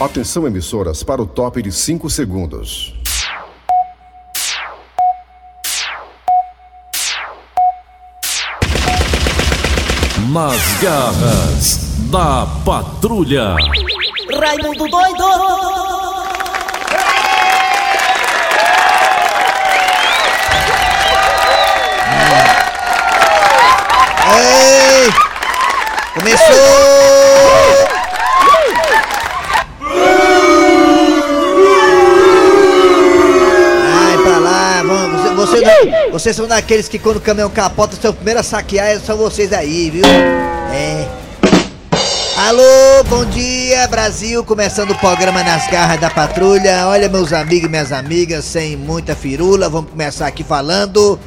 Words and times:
Atenção, 0.00 0.46
emissoras, 0.46 1.02
para 1.02 1.20
o 1.20 1.26
top 1.26 1.60
de 1.60 1.70
5 1.70 2.08
segundos. 2.08 2.94
Nas 10.32 10.80
garras 10.80 11.98
da 12.10 12.46
patrulha. 12.64 13.54
Raimundo 14.40 14.88
doido! 14.88 15.24
Ei! 24.34 25.12
Começou! 26.14 27.39
Vocês 36.10 36.36
são 36.36 36.46
daqueles 36.46 36.88
que 36.88 36.98
quando 36.98 37.16
o 37.16 37.20
caminhão 37.20 37.50
capota, 37.50 37.96
são 38.00 38.12
primeiro 38.12 38.40
a 38.40 38.42
saquear 38.42 38.98
são 39.00 39.16
vocês 39.16 39.52
aí, 39.52 39.90
viu? 39.90 40.04
É. 40.04 41.08
Alô, 42.36 43.04
bom 43.08 43.24
dia, 43.26 43.86
Brasil. 43.88 44.42
Começando 44.44 44.92
o 44.92 44.98
programa 44.98 45.42
Nas 45.42 45.66
Garras 45.68 46.00
da 46.00 46.08
Patrulha. 46.08 46.86
Olha, 46.86 47.08
meus 47.08 47.32
amigos 47.32 47.66
e 47.66 47.70
minhas 47.70 47.92
amigas, 47.92 48.44
sem 48.44 48.76
muita 48.76 49.14
firula, 49.14 49.68
vamos 49.68 49.90
começar 49.90 50.26
aqui 50.26 50.42
falando. 50.42 51.18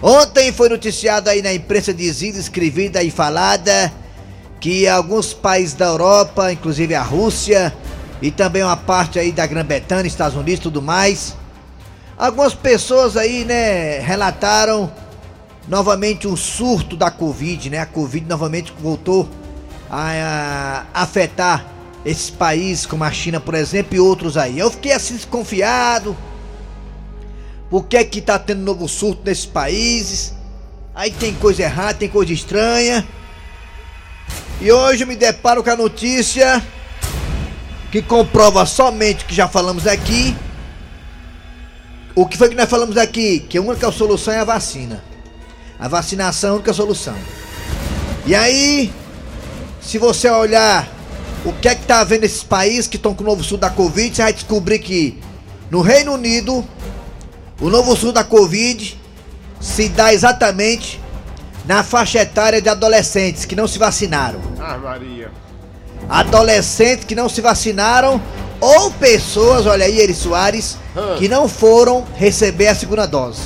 Ontem 0.00 0.52
foi 0.52 0.68
noticiado 0.68 1.28
aí 1.30 1.42
na 1.42 1.52
imprensa 1.52 1.92
dizida, 1.92 2.38
escrevida 2.38 3.02
e 3.02 3.10
falada 3.10 3.92
que 4.60 4.86
alguns 4.86 5.34
países 5.34 5.74
da 5.74 5.86
Europa, 5.86 6.52
inclusive 6.52 6.94
a 6.94 7.02
Rússia 7.02 7.74
e 8.22 8.30
também 8.30 8.62
uma 8.62 8.76
parte 8.76 9.18
aí 9.18 9.32
da 9.32 9.44
Grã-Bretanha, 9.44 10.06
Estados 10.06 10.36
Unidos 10.36 10.60
tudo 10.60 10.80
mais, 10.80 11.34
algumas 12.26 12.54
pessoas 12.54 13.16
aí, 13.16 13.44
né, 13.44 13.98
relataram 13.98 14.92
novamente 15.66 16.28
um 16.28 16.36
surto 16.36 16.96
da 16.96 17.10
Covid, 17.10 17.68
né? 17.68 17.78
A 17.78 17.86
Covid 17.86 18.24
novamente 18.26 18.72
voltou 18.80 19.28
a, 19.90 20.84
a 20.94 21.02
afetar 21.02 21.66
esses 22.04 22.30
países 22.30 22.86
como 22.86 23.02
a 23.02 23.10
China, 23.10 23.40
por 23.40 23.54
exemplo, 23.54 23.96
e 23.96 24.00
outros 24.00 24.36
aí. 24.36 24.56
Eu 24.56 24.70
fiquei 24.70 24.92
assim 24.92 25.16
desconfiado. 25.16 26.16
Por 27.68 27.86
que 27.86 28.04
que 28.04 28.20
tá 28.20 28.38
tendo 28.38 28.60
novo 28.60 28.88
surto 28.88 29.22
nesses 29.24 29.46
países? 29.46 30.32
Aí 30.94 31.10
tem 31.10 31.34
coisa 31.34 31.62
errada, 31.62 31.94
tem 31.94 32.08
coisa 32.08 32.32
estranha. 32.32 33.06
E 34.60 34.70
hoje 34.70 35.02
eu 35.02 35.08
me 35.08 35.16
deparo 35.16 35.62
com 35.62 35.70
a 35.70 35.76
notícia 35.76 36.62
que 37.90 38.00
comprova 38.00 38.64
somente 38.64 39.24
o 39.24 39.26
que 39.26 39.34
já 39.34 39.48
falamos 39.48 39.88
aqui. 39.88 40.36
O 42.14 42.26
que 42.26 42.36
foi 42.36 42.50
que 42.50 42.54
nós 42.54 42.68
falamos 42.68 42.96
aqui? 42.96 43.40
Que 43.40 43.56
a 43.56 43.62
única 43.62 43.90
solução 43.90 44.34
é 44.34 44.40
a 44.40 44.44
vacina. 44.44 45.02
A 45.78 45.88
vacinação 45.88 46.50
é 46.50 46.52
a 46.52 46.54
única 46.56 46.72
solução. 46.72 47.16
E 48.26 48.34
aí, 48.34 48.92
se 49.80 49.98
você 49.98 50.28
olhar 50.30 50.88
o 51.44 51.52
que 51.52 51.68
é 51.68 51.74
que 51.74 51.84
tá 51.86 52.00
havendo 52.00 52.22
nesses 52.22 52.42
países 52.42 52.86
que 52.86 52.96
estão 52.96 53.14
com 53.14 53.24
o 53.24 53.26
novo 53.26 53.42
surto 53.42 53.62
da 53.62 53.70
Covid, 53.70 54.14
você 54.14 54.22
vai 54.22 54.32
descobrir 54.32 54.78
que 54.78 55.18
no 55.70 55.80
Reino 55.80 56.12
Unido, 56.12 56.64
o 57.60 57.70
novo 57.70 57.96
surto 57.96 58.12
da 58.12 58.24
Covid 58.24 59.00
se 59.58 59.88
dá 59.88 60.12
exatamente 60.12 61.00
na 61.64 61.82
faixa 61.82 62.20
etária 62.20 62.60
de 62.60 62.68
adolescentes 62.68 63.44
que 63.44 63.56
não 63.56 63.66
se 63.66 63.78
vacinaram. 63.78 64.40
Ah, 64.60 64.76
Maria. 64.76 65.30
Adolescentes 66.08 67.04
que 67.04 67.14
não 67.14 67.28
se 67.28 67.40
vacinaram 67.40 68.20
ou 68.62 68.92
pessoas, 68.92 69.66
olha 69.66 69.84
aí, 69.84 69.98
Eri 69.98 70.14
Soares, 70.14 70.78
que 71.18 71.28
não 71.28 71.48
foram 71.48 72.06
receber 72.14 72.68
a 72.68 72.74
segunda 72.76 73.06
dose. 73.06 73.40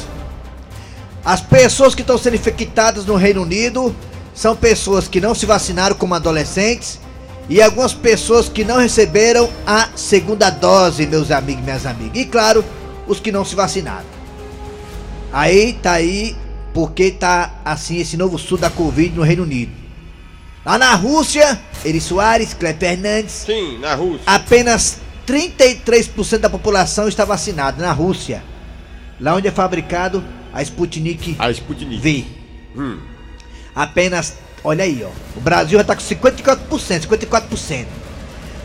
As 1.25 1.41
pessoas 1.41 1.95
que 1.95 2.03
estão 2.03 2.19
sendo 2.19 2.37
infectadas 2.37 3.07
no 3.07 3.17
Reino 3.17 3.41
Unido 3.41 3.97
são 4.35 4.55
pessoas 4.55 5.09
que 5.09 5.19
não 5.19 5.35
se 5.35 5.47
vacinaram 5.47 5.97
como 5.97 6.15
adolescentes 6.15 7.01
e 7.49 7.63
algumas 7.63 7.95
pessoas 7.95 8.47
que 8.47 8.63
não 8.63 8.77
receberam 8.77 9.49
a 9.67 9.89
segunda 9.97 10.51
dose, 10.51 11.07
meus 11.07 11.31
amigos 11.31 11.63
e 11.63 11.65
minhas 11.65 11.87
amigas. 11.87 12.21
E 12.21 12.27
claro, 12.27 12.63
os 13.07 13.19
que 13.19 13.33
não 13.33 13.43
se 13.43 13.55
vacinaram. 13.55 14.05
Aí 15.33 15.73
tá 15.73 15.93
aí 15.93 16.37
porque 16.75 17.11
tá 17.11 17.55
assim 17.65 17.97
esse 17.97 18.19
novo 18.19 18.39
sul 18.39 18.59
da 18.59 18.69
Covid 18.69 19.17
no 19.17 19.23
Reino 19.23 19.45
Unido. 19.45 19.73
Lá 20.63 20.77
na 20.77 20.95
Rússia, 20.95 21.59
Eri 21.83 22.03
Soares, 22.03 22.53
Cleber 22.53 22.79
Fernandes, 22.79 23.45
Sim, 23.47 23.79
na 23.79 23.95
Rússia. 23.95 24.21
apenas 24.27 25.06
33% 25.27 26.39
da 26.39 26.49
população 26.49 27.09
está 27.09 27.25
vacinada 27.25 27.85
na 27.85 27.93
Rússia. 27.93 28.43
Lá 29.21 29.35
onde 29.35 29.49
é 29.49 29.51
fabricado 29.51 30.23
a 30.53 30.63
Sputnik 30.63 31.37
A 31.39 31.51
Sputnik. 31.51 31.99
V. 31.99 32.25
Hum. 32.77 32.99
Apenas, 33.75 34.35
olha 34.63 34.85
aí, 34.85 35.05
ó. 35.05 35.11
O 35.37 35.41
Brasil 35.41 35.79
já 35.79 35.85
tá 35.85 35.97
com 35.97 36.03
54%, 36.03 37.07
54%. 37.07 37.87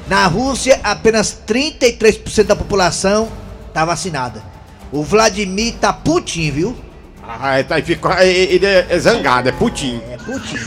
Na 0.07 0.27
Rússia, 0.27 0.79
apenas 0.83 1.37
33% 1.47 2.43
da 2.43 2.55
população 2.55 3.31
tá 3.73 3.83
vacinada. 3.85 4.43
O 4.91 5.03
Vladimir 5.03 5.75
tá 5.75 5.93
Putin, 5.93 6.51
viu? 6.51 6.77
Ah, 7.23 7.59
ele, 7.59 7.67
tá, 7.67 7.77
ele 7.77 7.85
ficou, 7.87 8.11
ele 8.19 8.55
ele 8.55 8.65
é 8.65 8.99
zangado, 8.99 9.47
é 9.47 9.51
Putin. 9.51 10.01
É 10.09 10.17
Putin. 10.17 10.57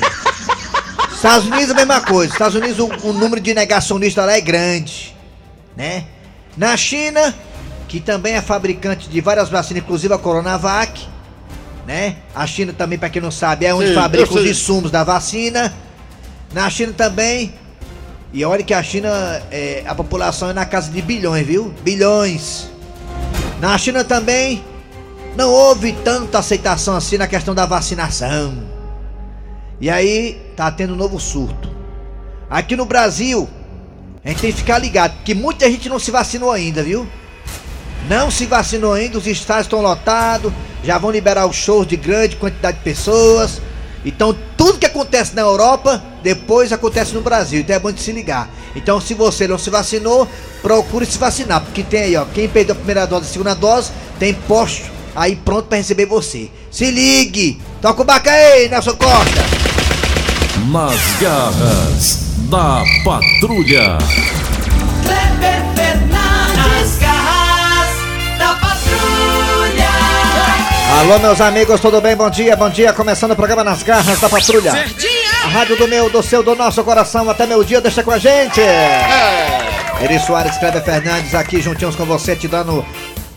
Estados 1.13 1.47
Unidos 1.47 1.71
a 1.71 1.75
mesma 1.75 2.01
coisa. 2.01 2.33
Estados 2.33 2.55
Unidos 2.55 2.79
o, 2.79 3.09
o 3.09 3.13
número 3.13 3.41
de 3.41 3.55
negacionistas 3.55 4.25
lá 4.25 4.33
é 4.33 4.41
grande, 4.41 5.14
né? 5.77 6.05
Na 6.57 6.77
China, 6.77 7.35
que 7.89 8.01
também 8.01 8.35
é 8.35 8.43
fabricante 8.43 9.09
de 9.09 9.21
várias 9.21 9.49
vacinas, 9.49 9.83
inclusive 9.83 10.13
a 10.15 10.19
Coronavac, 10.19 11.07
né? 11.87 12.17
A 12.35 12.47
China 12.47 12.73
também, 12.73 12.99
para 12.99 13.11
quem 13.11 13.21
não 13.21 13.31
sabe, 13.31 13.67
é 13.67 13.75
onde 13.75 13.89
Sim, 13.89 13.95
fabrica 13.95 14.33
os 14.33 14.47
insumos 14.47 14.91
da 14.91 15.05
vacina. 15.05 15.73
Na 16.53 16.69
China 16.71 16.93
também. 16.93 17.55
E 18.33 18.45
olha 18.45 18.63
que 18.63 18.75
a 18.75 18.83
China, 18.83 19.11
é, 19.51 19.85
a 19.87 19.95
população 19.95 20.51
é 20.51 20.53
na 20.53 20.65
casa 20.65 20.91
de 20.91 21.01
bilhões, 21.03 21.47
viu? 21.47 21.73
Bilhões. 21.83 22.69
Na 23.61 23.77
China 23.79 24.03
também 24.03 24.65
não 25.37 25.51
houve 25.51 25.93
tanta 25.93 26.39
aceitação 26.39 26.97
assim 26.97 27.17
na 27.17 27.27
questão 27.27 27.55
da 27.55 27.67
vacinação. 27.67 28.63
E 29.81 29.91
aí 29.91 30.41
tá 30.57 30.71
tendo 30.71 30.95
um 30.95 30.97
novo 30.97 31.19
surto. 31.21 31.71
Aqui 32.49 32.77
no 32.77 32.85
Brasil, 32.85 33.49
a 34.25 34.31
gente 34.31 34.41
tem 34.41 34.53
que 34.53 34.59
ficar 34.59 34.79
ligado, 34.79 35.17
porque 35.17 35.35
muita 35.35 35.71
gente 35.71 35.89
não 35.89 35.99
se 35.99 36.11
vacinou 36.11 36.51
ainda, 36.51 36.83
viu? 36.83 37.07
Não 38.09 38.31
se 38.31 38.47
vacinou 38.47 38.95
ainda, 38.95 39.19
os 39.19 39.27
estádios 39.27 39.67
estão 39.67 39.83
lotados, 39.83 40.51
já 40.83 40.97
vão 40.97 41.11
liberar 41.11 41.47
os 41.47 41.57
shows 41.57 41.87
de 41.87 41.97
grande 41.97 42.37
quantidade 42.37 42.79
de 42.79 42.85
pessoas. 42.85 43.61
Então 44.05 44.37
tudo 44.57 44.79
que 44.79 44.87
acontece 44.87 45.35
na 45.35 45.43
Europa, 45.43 46.03
depois 46.23 46.73
acontece 46.73 47.13
no 47.15 47.21
Brasil. 47.21 47.61
Então 47.61 47.77
é 47.77 47.79
bom 47.79 47.93
de 47.93 48.01
se 48.01 48.13
ligar. 48.13 48.49
Então 48.75 48.99
se 48.99 49.13
você 49.13 49.47
não 49.47 49.59
se 49.59 49.69
vacinou, 49.69 50.27
procure 50.63 51.05
se 51.05 51.19
vacinar, 51.19 51.61
porque 51.61 51.83
tem 51.83 52.01
aí, 52.01 52.17
ó, 52.17 52.25
quem 52.25 52.49
perdeu 52.49 52.75
a 52.75 52.77
primeira 52.77 53.07
dose 53.07 53.27
e 53.27 53.29
a 53.29 53.33
segunda 53.33 53.55
dose, 53.55 53.91
tem 54.19 54.33
posto 54.33 54.91
aí 55.15 55.37
pronto 55.37 55.67
para 55.69 55.79
receber 55.79 56.07
você. 56.07 56.51
Se 56.71 56.91
ligue! 56.91 57.61
Toca 57.81 58.03
o 58.03 58.05
baca 58.05 58.31
aí, 58.31 58.69
Nelson 58.69 58.97
Costa! 58.97 59.43
Nas 60.71 61.21
garras 61.21 62.24
da 62.45 62.83
patrulha. 63.05 63.99
Kleber 65.03 65.63
Fernandes, 65.75 66.99
garras 66.99 68.39
da 68.39 68.55
patrulha. 68.57 69.91
Alô, 71.01 71.19
meus 71.19 71.41
amigos, 71.41 71.81
tudo 71.81 72.01
bem? 72.01 72.17
Bom 72.17 72.29
dia, 72.29 72.57
bom 72.57 72.69
dia. 72.69 72.93
Começando 72.93 73.33
o 73.33 73.37
programa 73.37 73.65
Nas 73.65 73.83
Garras 73.83 74.21
da 74.21 74.29
Patrulha. 74.29 74.73
A 75.45 75.49
rádio 75.49 75.77
do 75.77 75.89
meu, 75.89 76.11
do 76.11 76.23
seu, 76.23 76.43
do 76.43 76.55
nosso 76.55 76.83
coração. 76.85 77.29
Até 77.31 77.47
meu 77.47 77.65
dia, 77.65 77.81
deixa 77.81 78.03
com 78.03 78.11
a 78.11 78.19
gente. 78.19 78.61
Eri 80.01 80.19
Soares, 80.19 80.59
Kleber 80.59 80.85
Fernandes 80.85 81.35
aqui 81.35 81.61
juntinhos 81.61 81.97
com 81.97 82.05
você, 82.05 82.37
te 82.37 82.49
dando 82.49 82.85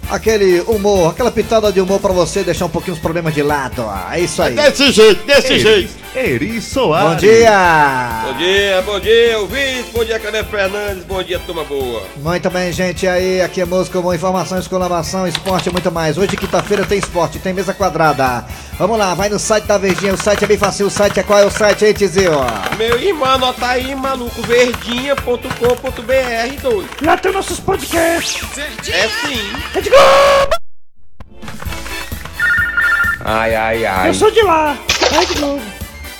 aquele 0.09 0.61
humor, 0.61 1.11
aquela 1.11 1.31
pitada 1.31 1.71
de 1.71 1.79
humor 1.79 1.99
pra 1.99 2.13
você 2.13 2.43
deixar 2.43 2.65
um 2.65 2.69
pouquinho 2.69 2.95
os 2.95 2.99
problemas 2.99 3.33
de 3.33 3.43
lado. 3.43 3.85
É 4.11 4.19
isso 4.19 4.41
aí. 4.41 4.55
Desse 4.55 4.91
jeito, 4.91 5.25
desse 5.25 5.59
jeito. 5.59 6.07
Eri 6.15 6.61
Soares. 6.61 7.09
Bom 7.09 7.15
dia. 7.15 8.23
Bom 8.25 8.37
dia, 8.37 8.81
bom 8.81 8.99
dia, 8.99 9.39
ouvinte. 9.39 9.85
Bom 9.93 10.03
dia, 10.03 10.19
Cadê 10.19 10.43
Fernandes? 10.43 11.03
Bom 11.03 11.21
dia, 11.21 11.37
turma 11.39 11.63
boa. 11.63 12.03
Muito 12.17 12.49
bem, 12.49 12.71
gente. 12.71 13.07
Aí, 13.07 13.41
aqui 13.41 13.61
é 13.61 13.65
música, 13.65 14.01
boa 14.01 14.15
informação, 14.15 14.57
exclamação, 14.57 15.27
esporte 15.27 15.69
e 15.69 15.71
muito 15.71 15.91
mais. 15.91 16.17
Hoje, 16.17 16.35
quinta-feira, 16.35 16.85
tem 16.85 16.97
esporte, 16.97 17.37
tem 17.37 17.53
mesa 17.53 17.73
quadrada. 17.73 18.45
Vamos 18.79 18.97
lá, 18.97 19.13
vai 19.13 19.29
no 19.29 19.37
site 19.37 19.65
da 19.65 19.77
Verdinha. 19.77 20.13
O 20.13 20.17
site 20.17 20.43
é 20.43 20.47
bem 20.47 20.57
fácil. 20.57 20.87
O 20.87 20.89
site 20.89 21.19
é 21.19 21.23
qual 21.23 21.39
é 21.39 21.45
o 21.45 21.51
site 21.51 21.85
aí, 21.85 21.93
Tizio? 21.93 22.31
Meu 22.77 22.99
irmão, 22.99 23.29
anota 23.29 23.67
aí, 23.67 23.95
maluco, 23.95 24.41
verdinha.com.br 24.41 26.61
2. 26.61 26.87
Lá 27.01 27.17
tem 27.17 27.31
nossos 27.31 27.59
podcasts. 27.59 28.57
É 28.57 29.07
sim. 29.07 29.53
Rede 29.73 29.89
Globo. 29.89 29.96
Ai, 33.23 33.55
ai, 33.55 33.85
ai. 33.85 34.09
Eu 34.09 34.13
sou 34.13 34.31
de 34.31 34.41
lá. 34.41 34.77
Rede 35.11 35.33
Globo. 35.35 35.61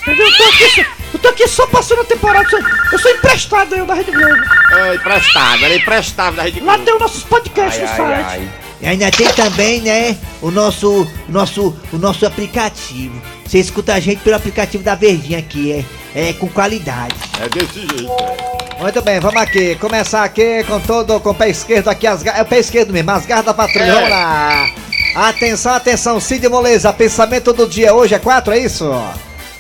Entendeu? 0.02 0.28
Tô 0.38 0.44
aqui, 0.44 0.86
Eu 1.14 1.20
tô 1.20 1.28
aqui 1.30 1.48
só 1.48 1.68
passando 1.68 2.02
a 2.02 2.06
temporada. 2.06 2.46
Eu 2.46 2.50
sou, 2.50 2.60
eu 2.92 3.00
sou 3.00 3.12
emprestado 3.12 3.76
eu 3.76 3.86
da 3.86 3.94
Rede 3.94 4.12
Globo. 4.12 4.36
É 4.74 4.96
emprestado, 4.96 5.66
era 5.66 5.76
emprestado 5.76 6.36
da 6.36 6.44
Rede 6.44 6.60
Lá 6.60 6.74
Globo. 6.74 6.86
tem 6.86 6.94
os 6.96 7.00
nossos 7.02 7.24
podcasts 7.24 7.82
no 7.82 7.88
site. 7.88 8.50
E 8.80 8.88
ainda 8.88 9.10
tem 9.10 9.28
também, 9.34 9.82
né, 9.82 10.16
o 10.42 10.52
nosso, 10.52 11.02
o 11.28 11.32
nosso, 11.32 11.76
o 11.92 11.98
nosso 11.98 12.26
aplicativo. 12.26 13.20
Você 13.46 13.58
escuta 13.60 13.94
a 13.94 14.00
gente 14.00 14.20
pelo 14.20 14.36
aplicativo 14.36 14.84
da 14.84 14.94
Verdinha 14.94 15.40
aqui, 15.40 15.72
é, 16.14 16.30
é 16.30 16.34
com 16.34 16.48
qualidade. 16.48 17.16
É 17.42 17.50
desse 17.50 17.80
jeito. 17.80 18.12
é. 18.12 18.57
Muito 18.80 19.02
bem, 19.02 19.20
vamos 19.20 19.42
aqui, 19.42 19.76
começar 19.76 20.24
aqui 20.24 20.64
com 20.66 20.80
todo, 20.80 21.20
com 21.20 21.32
o 21.32 21.36
pé 21.36 21.50
esquerdo 21.50 21.88
aqui, 21.88 22.06
as 22.06 22.24
é 22.26 22.42
o 22.42 22.46
pé 22.46 22.60
esquerdo 22.60 22.94
mesmo, 22.94 23.10
as 23.12 23.26
garras 23.26 23.46
da 23.46 23.54
patrulha, 23.54 23.86
É. 23.86 23.92
vamos 23.94 24.10
lá. 24.10 24.70
Atenção, 25.16 25.74
atenção, 25.74 26.20
Cid 26.20 26.48
Moleza, 26.48 26.94
pensamento 26.94 27.52
do 27.54 27.68
dia, 27.68 27.94
hoje 27.94 28.14
é 28.14 28.20
4, 28.20 28.54
é 28.54 28.60
isso? 28.60 28.86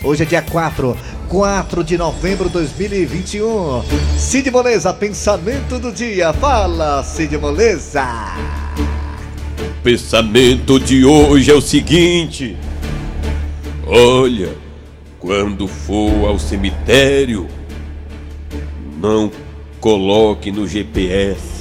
Hoje 0.03 0.21
é 0.21 0.25
dia 0.25 0.41
4, 0.43 0.95
4 1.27 1.83
de 1.83 1.97
novembro 1.97 2.45
de 2.45 2.53
2021. 2.53 3.83
Cid 4.19 4.51
Moleza, 4.51 4.93
pensamento 4.93 5.79
do 5.79 5.91
dia, 5.91 6.31
fala, 6.33 7.03
Cid 7.03 7.35
Moleza. 7.39 8.05
pensamento 9.83 10.79
de 10.79 11.03
hoje 11.03 11.49
é 11.49 11.55
o 11.55 11.61
seguinte: 11.61 12.55
Olha, 13.87 14.49
quando 15.19 15.67
for 15.67 16.27
ao 16.27 16.37
cemitério, 16.37 17.47
não 18.97 19.31
coloque 19.79 20.51
no 20.51 20.67
GPS. 20.67 21.57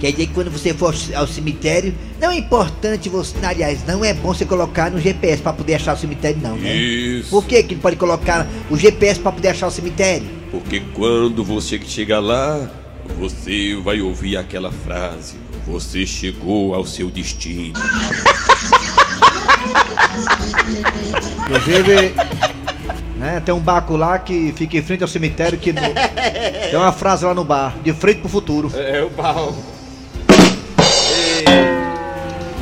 Quer 0.00 0.12
dizer 0.12 0.26
que 0.28 0.32
quando 0.32 0.50
você 0.50 0.72
for 0.72 0.94
ao 1.14 1.26
cemitério, 1.26 1.94
não 2.18 2.30
é 2.30 2.38
importante 2.38 3.10
você. 3.10 3.36
Aliás, 3.44 3.84
não 3.86 4.02
é 4.02 4.14
bom 4.14 4.32
você 4.32 4.46
colocar 4.46 4.90
no 4.90 4.98
GPS 4.98 5.42
pra 5.42 5.52
poder 5.52 5.74
achar 5.74 5.94
o 5.94 5.98
cemitério, 5.98 6.40
não, 6.42 6.56
né? 6.56 6.74
Isso. 6.74 7.28
Por 7.28 7.44
que, 7.44 7.62
que 7.62 7.74
não 7.74 7.82
pode 7.82 7.96
colocar 7.96 8.48
o 8.70 8.78
GPS 8.78 9.20
pra 9.20 9.30
poder 9.30 9.48
achar 9.48 9.66
o 9.66 9.70
cemitério? 9.70 10.26
Porque 10.50 10.80
quando 10.94 11.44
você 11.44 11.78
chegar 11.84 12.18
lá, 12.18 12.70
você 13.18 13.76
vai 13.76 14.00
ouvir 14.00 14.38
aquela 14.38 14.72
frase: 14.72 15.36
Você 15.66 16.06
chegou 16.06 16.74
ao 16.74 16.86
seu 16.86 17.10
destino. 17.10 17.74
Inclusive, 21.42 22.14
né, 23.20 23.40
tem 23.44 23.54
um 23.54 23.60
barco 23.60 23.96
lá 23.96 24.18
que 24.18 24.52
fica 24.56 24.78
em 24.78 24.82
frente 24.82 25.02
ao 25.02 25.08
cemitério 25.08 25.58
que 25.58 25.72
no- 25.72 25.80
tem 26.70 26.76
uma 26.76 26.90
frase 26.92 27.24
lá 27.24 27.34
no 27.34 27.44
bar, 27.44 27.74
de 27.84 27.92
frente 27.92 28.20
pro 28.20 28.28
futuro. 28.30 28.72
É 28.74 29.02
o 29.02 29.10
baú. 29.10 29.54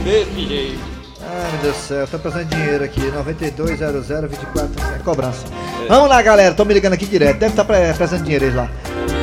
Desse 0.05 0.46
jeito. 0.49 0.88
Ai 1.20 1.50
meu 1.52 1.60
Deus 1.62 1.76
do 1.76 1.81
céu, 1.82 2.06
tô 2.08 2.19
precisando 2.19 2.49
de 2.49 2.56
dinheiro 2.56 2.82
aqui, 2.84 3.00
920024, 3.00 4.70
é 4.94 4.99
cobrança. 5.05 5.44
Vamos 5.88 6.08
lá 6.08 6.20
galera, 6.22 6.55
tô 6.55 6.64
me 6.64 6.72
ligando 6.75 6.94
aqui 6.94 7.06
direto, 7.06 7.38
deve 7.38 7.52
estar 7.52 7.64
pre 7.64 7.76
precisando 7.93 8.19
de 8.20 8.25
dinheiro 8.25 8.44
eles 8.46 8.56
lá. 8.56 8.69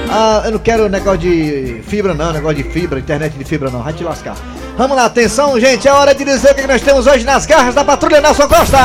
Ah, 0.09 0.43
eu 0.45 0.51
não 0.51 0.59
quero 0.59 0.87
negócio 0.87 1.17
de 1.19 1.81
fibra 1.87 2.13
não, 2.13 2.31
negócio 2.31 2.63
de 2.63 2.69
fibra, 2.69 2.99
internet 2.99 3.33
de 3.37 3.43
fibra 3.43 3.69
não, 3.71 3.81
vai 3.81 3.91
te 3.91 4.03
lascar. 4.03 4.35
Vamos 4.77 4.95
lá, 4.95 5.05
atenção 5.05 5.59
gente, 5.59 5.87
é 5.87 5.91
hora 5.91 6.13
de 6.13 6.23
dizer 6.23 6.51
o 6.51 6.55
que 6.55 6.67
nós 6.67 6.81
temos 6.81 7.07
hoje 7.07 7.25
nas 7.25 7.45
garras 7.45 7.73
da 7.73 7.83
patrulha 7.83 8.21
Nelson 8.21 8.47
Costa! 8.47 8.77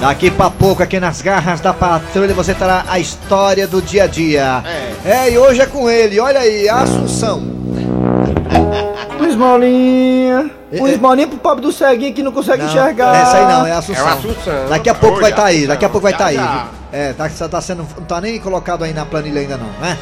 Daqui 0.00 0.30
pra 0.30 0.50
pouco, 0.50 0.82
aqui 0.82 0.98
nas 0.98 1.20
garras 1.20 1.60
da 1.60 1.72
patrulha, 1.74 2.32
você 2.34 2.54
terá 2.54 2.84
a 2.88 2.98
história 2.98 3.66
do 3.66 3.82
dia 3.82 4.04
a 4.04 4.06
dia. 4.06 4.62
É, 5.04 5.30
e 5.30 5.36
hoje 5.38 5.60
é 5.60 5.66
com 5.66 5.88
ele, 5.90 6.18
olha 6.18 6.40
aí, 6.40 6.68
a 6.68 6.76
Assunção. 6.80 7.42
Esmolinha. 9.28 10.50
Um 10.72 10.86
É, 10.86 10.90
é. 10.90 10.92
esmolinha 10.94 11.26
pro 11.28 11.38
pobre 11.38 11.62
do 11.62 11.72
ceguinho 11.72 12.12
que 12.14 12.22
não 12.22 12.32
consegue 12.32 12.62
Não, 12.62 12.68
enxergar. 12.70 13.14
é 13.16 13.20
essa 13.22 13.36
aí 13.36 13.44
não, 13.46 13.66
é 13.66 13.72
a 13.72 13.78
Assunção. 13.78 14.02
É 14.08 14.10
o 14.10 14.12
Assunção. 14.18 14.68
Daqui 14.68 14.88
a 14.88 14.94
pouco 14.94 15.16
Oi, 15.16 15.20
vai 15.22 15.30
estar 15.30 15.44
aí, 15.44 15.54
Assunção. 15.56 15.68
daqui 15.74 15.84
a 15.84 15.88
pouco 15.88 16.02
vai 16.02 16.12
estar 16.12 16.26
aí. 16.26 16.34
Já, 16.36 16.42
viu? 16.46 16.50
já. 16.60 16.68
É, 16.92 17.12
tá, 17.12 17.28
tá 17.48 17.60
sendo, 17.60 17.86
não 17.96 18.04
tá 18.04 18.20
nem 18.20 18.38
colocado 18.40 18.84
aí 18.84 18.92
na 18.92 19.04
planilha 19.04 19.40
ainda 19.40 19.56
não, 19.56 19.66
né? 19.80 19.98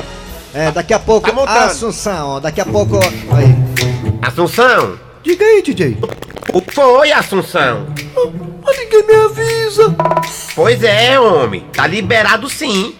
É, 0.55 0.71
daqui 0.71 0.93
a 0.93 0.99
pouco, 0.99 1.31
Tá. 1.47 1.65
Assunção, 1.65 2.41
daqui 2.41 2.61
a 2.61 2.67
pouco, 2.67 2.99
aí. 3.35 3.57
Assunção? 4.21 4.95
Diga 5.23 5.45
aí, 5.45 5.63
DJ. 5.63 5.99
O 6.53 6.61
que 6.61 6.75
foi, 6.75 7.11
Assunção? 7.13 7.87
Me 9.13 9.25
avisa. 9.25 9.95
Pois 10.55 10.83
é, 10.83 11.21
homem. 11.21 11.67
Tá 11.71 11.87
liberado 11.87 12.49
sim. 12.49 12.95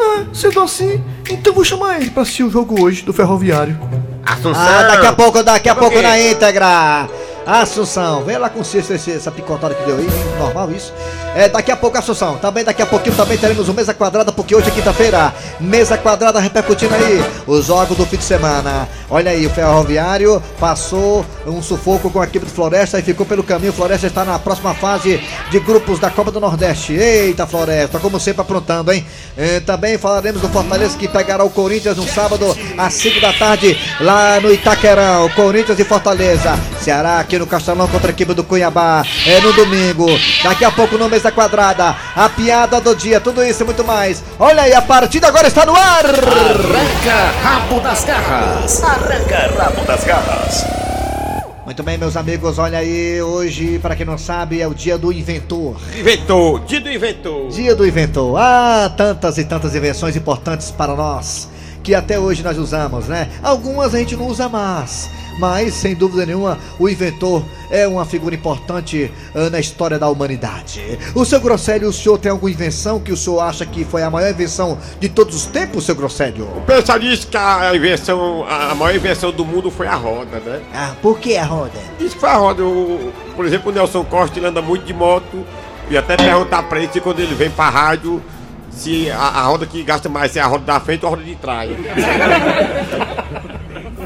Ah, 0.00 0.24
sendo 0.32 0.60
assim, 0.62 1.02
então 1.28 1.52
vou 1.52 1.64
chamar 1.64 2.00
ele 2.00 2.10
pra 2.10 2.22
assistir 2.22 2.44
o 2.44 2.50
jogo 2.50 2.80
hoje 2.80 3.02
do 3.02 3.12
Ferroviário. 3.12 3.78
Assunção. 4.24 4.62
Ah, 4.62 4.84
daqui 4.84 5.06
a 5.06 5.12
pouco, 5.12 5.42
daqui 5.42 5.68
a 5.68 5.74
pouco 5.74 6.00
na 6.00 6.18
íntegra. 6.18 7.08
Assunção, 7.50 8.24
vem 8.24 8.36
lá 8.36 8.50
com 8.50 8.60
esse- 8.60 9.10
essa 9.10 9.30
picotada 9.32 9.74
que 9.74 9.82
deu 9.86 9.96
aí, 9.96 10.06
normal 10.38 10.70
isso. 10.70 10.92
É, 11.34 11.48
daqui 11.48 11.72
a 11.72 11.76
pouco, 11.76 11.96
Assunção, 11.96 12.36
também 12.36 12.62
daqui 12.62 12.82
a 12.82 12.86
pouquinho 12.86 13.16
também 13.16 13.38
teremos 13.38 13.68
o 13.70 13.72
Mesa 13.74 13.94
Quadrada, 13.94 14.30
porque 14.30 14.54
hoje 14.54 14.68
é 14.68 14.70
quinta-feira. 14.70 15.32
Mesa 15.58 15.96
Quadrada 15.96 16.40
repercutindo 16.40 16.94
aí 16.94 17.24
os 17.46 17.66
jogos 17.66 17.96
do 17.96 18.04
fim 18.04 18.18
de 18.18 18.24
semana. 18.24 18.86
Olha 19.08 19.30
aí, 19.30 19.46
o 19.46 19.50
Ferroviário 19.50 20.42
passou 20.60 21.24
um 21.46 21.62
sufoco 21.62 22.10
com 22.10 22.20
a 22.20 22.24
equipe 22.24 22.44
do 22.44 22.50
Floresta 22.52 22.98
e 22.98 23.02
ficou 23.02 23.24
pelo 23.24 23.42
caminho. 23.42 23.70
O 23.72 23.74
Floresta 23.74 24.06
está 24.08 24.26
na 24.26 24.38
próxima 24.38 24.74
fase 24.74 25.18
de 25.50 25.58
grupos 25.60 25.98
da 25.98 26.10
Copa 26.10 26.30
do 26.30 26.40
Nordeste. 26.40 26.92
Eita, 26.92 27.46
Floresta, 27.46 27.98
como 27.98 28.20
sempre 28.20 28.42
aprontando, 28.42 28.92
hein? 28.92 29.06
É, 29.38 29.60
também 29.60 29.96
falaremos 29.96 30.42
do 30.42 30.48
Fortaleza 30.50 30.98
que 30.98 31.08
pegará 31.08 31.44
o 31.44 31.50
Corinthians 31.50 31.96
no 31.96 32.06
sábado 32.06 32.54
às 32.76 32.92
5 32.92 33.20
da 33.22 33.32
tarde 33.32 33.78
lá 34.00 34.38
no 34.38 34.52
Itaquerão. 34.52 35.30
Corinthians 35.30 35.78
e 35.78 35.84
Fortaleza. 35.84 36.58
Ceará 36.82 37.22
aqui 37.38 37.40
no 37.40 37.46
Castelão 37.46 37.88
contra 37.88 38.08
a 38.08 38.12
equipe 38.12 38.34
do 38.34 38.42
Cuiabá. 38.42 39.04
É 39.26 39.40
no 39.40 39.52
domingo. 39.52 40.06
Daqui 40.42 40.64
a 40.64 40.70
pouco 40.70 40.98
no 40.98 41.08
Mesa 41.08 41.30
Quadrada. 41.30 41.94
A 42.14 42.28
piada 42.28 42.80
do 42.80 42.94
dia, 42.94 43.20
tudo 43.20 43.44
isso 43.44 43.62
e 43.62 43.66
muito 43.66 43.84
mais. 43.84 44.22
Olha 44.38 44.62
aí, 44.62 44.74
a 44.74 44.82
partida 44.82 45.28
agora 45.28 45.46
está 45.46 45.64
no 45.64 45.74
ar. 45.74 46.04
Arranca 46.04 47.30
rabo 47.42 47.80
das 47.80 48.04
garras. 48.04 48.82
Arranca 48.82 49.54
rabo 49.56 49.84
das 49.86 50.04
garras. 50.04 50.64
Muito 51.64 51.82
bem, 51.82 51.98
meus 51.98 52.16
amigos, 52.16 52.58
olha 52.58 52.78
aí. 52.78 53.20
Hoje, 53.22 53.78
para 53.78 53.94
quem 53.94 54.06
não 54.06 54.18
sabe, 54.18 54.60
é 54.60 54.66
o 54.66 54.74
dia 54.74 54.96
do 54.96 55.12
inventor. 55.12 55.76
Inventou, 55.96 56.58
dia 56.60 56.80
do 56.80 56.90
inventor. 56.90 57.48
Dia 57.50 57.76
do 57.76 57.86
inventor. 57.86 58.36
Ah, 58.38 58.90
tantas 58.96 59.38
e 59.38 59.44
tantas 59.44 59.74
invenções 59.74 60.16
importantes 60.16 60.70
para 60.70 60.94
nós 60.94 61.48
que 61.82 61.94
até 61.94 62.18
hoje 62.18 62.42
nós 62.42 62.58
usamos, 62.58 63.06
né? 63.06 63.28
Algumas 63.42 63.94
a 63.94 63.98
gente 63.98 64.16
não 64.16 64.26
usa 64.26 64.48
mais, 64.48 65.10
mas 65.38 65.74
sem 65.74 65.94
dúvida 65.94 66.26
nenhuma 66.26 66.58
o 66.78 66.88
inventor 66.88 67.44
é 67.70 67.86
uma 67.86 68.04
figura 68.04 68.34
importante 68.34 69.10
ah, 69.34 69.50
na 69.50 69.60
história 69.60 69.98
da 69.98 70.08
humanidade. 70.08 70.98
O 71.14 71.24
seu 71.24 71.40
Grosselio, 71.40 71.88
o 71.88 71.92
senhor 71.92 72.18
tem 72.18 72.30
alguma 72.30 72.50
invenção 72.50 73.00
que 73.00 73.12
o 73.12 73.16
senhor 73.16 73.40
acha 73.40 73.64
que 73.64 73.84
foi 73.84 74.02
a 74.02 74.10
maior 74.10 74.30
invenção 74.30 74.78
de 74.98 75.08
todos 75.08 75.34
os 75.34 75.46
tempos, 75.46 75.84
seu 75.84 75.94
Grosselio? 75.94 76.44
O 76.56 76.60
pessoal 76.62 76.98
diz 76.98 77.24
que 77.24 77.36
a 77.36 77.74
invenção, 77.74 78.44
a 78.48 78.74
maior 78.74 78.94
invenção 78.94 79.30
do 79.30 79.44
mundo 79.44 79.70
foi 79.70 79.86
a 79.86 79.94
roda, 79.94 80.38
né? 80.40 80.60
Ah, 80.74 80.94
por 81.00 81.18
que 81.18 81.36
a 81.36 81.44
roda? 81.44 81.78
Diz 81.98 82.14
que 82.14 82.20
foi 82.20 82.28
a 82.28 82.36
roda. 82.36 82.64
O, 82.64 83.12
por 83.36 83.46
exemplo, 83.46 83.70
o 83.70 83.74
Nelson 83.74 84.04
Costa 84.04 84.38
ele 84.38 84.46
anda 84.46 84.62
muito 84.62 84.84
de 84.84 84.92
moto. 84.92 85.44
E 85.90 85.96
até 85.96 86.16
perguntar 86.16 86.64
pra 86.64 86.78
ele 86.78 86.92
se 86.92 87.00
quando 87.00 87.20
ele 87.20 87.34
vem 87.34 87.48
pra 87.48 87.70
rádio, 87.70 88.22
se 88.78 89.10
a, 89.10 89.18
a 89.18 89.42
roda 89.42 89.66
que 89.66 89.82
gasta 89.82 90.08
mais 90.08 90.32
se 90.32 90.38
é 90.38 90.42
a 90.42 90.46
roda 90.46 90.64
da 90.64 90.80
frente 90.80 91.04
ou 91.04 91.08
a 91.08 91.10
roda 91.16 91.24
de 91.24 91.34
trás. 91.36 91.70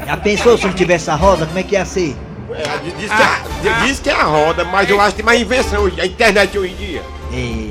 Já 0.05 0.17
pensou 0.17 0.57
se 0.57 0.65
não 0.65 0.73
tivesse 0.73 1.09
a 1.09 1.15
roda, 1.15 1.45
como 1.45 1.57
é 1.59 1.63
que 1.63 1.75
ia 1.75 1.85
ser? 1.85 2.15
É, 2.51 2.63
diz, 2.97 3.09
que 3.09 3.21
é, 3.21 3.85
diz 3.85 3.99
que 3.99 4.09
é 4.09 4.13
a 4.13 4.23
roda, 4.23 4.63
mas 4.65 4.89
eu 4.89 4.99
acho 4.99 5.11
que 5.11 5.15
tem 5.17 5.25
mais 5.25 5.41
invenção 5.41 5.83
hoje, 5.83 5.99
a 5.99 6.05
internet 6.05 6.57
hoje 6.57 6.73
em 6.73 6.75
dia. 6.75 7.01
É, 7.31 7.69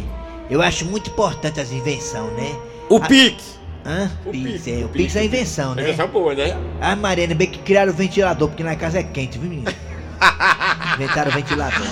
eu 0.50 0.60
acho 0.62 0.84
muito 0.86 1.10
importante 1.10 1.60
as 1.60 1.70
invenções, 1.70 2.32
né? 2.32 2.52
O 2.88 2.96
Ah, 2.96 3.00
Pix. 3.06 3.60
Hã? 3.84 4.10
O 4.24 4.30
Pix, 4.30 4.66
é, 4.66 4.84
o 4.84 4.88
Pix. 4.88 5.14
é 5.16 5.24
invenção, 5.24 5.74
né? 5.74 5.82
Invenção 5.82 6.08
boa, 6.08 6.34
né? 6.34 6.56
Ah, 6.80 6.96
Mariana, 6.96 7.34
bem 7.34 7.48
que 7.48 7.58
criaram 7.58 7.92
o 7.92 7.94
ventilador, 7.94 8.48
porque 8.48 8.62
na 8.64 8.74
casa 8.74 8.98
é 8.98 9.02
quente, 9.02 9.38
viu, 9.38 9.48
menino? 9.50 9.70
Inventaram 10.96 11.30
o 11.30 11.34
ventilador. 11.34 11.86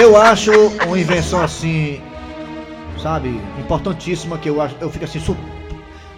Eu 0.00 0.16
acho 0.20 0.50
uma 0.86 0.98
invenção 0.98 1.42
assim, 1.42 2.00
sabe, 3.00 3.40
importantíssima 3.58 4.38
que 4.38 4.48
eu 4.48 4.60
acho, 4.60 4.74
eu 4.80 4.90
fico 4.90 5.04
assim, 5.04 5.20
su- 5.20 5.36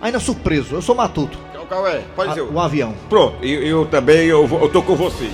ainda 0.00 0.18
surpreso. 0.21 0.75
Eu 0.76 0.83
sou 0.83 0.95
matuto. 0.95 1.38
Qual, 1.52 1.66
qual 1.66 1.87
é? 1.87 2.02
Pode 2.14 2.28
dizer. 2.30 2.42
o 2.42 2.61
avião. 2.61 2.95
Pronto, 3.09 3.45
eu, 3.45 3.62
eu 3.62 3.87
também, 3.87 4.26
eu, 4.26 4.47
eu 4.61 4.68
tô 4.68 4.83
com 4.83 4.95
você. 4.97 5.28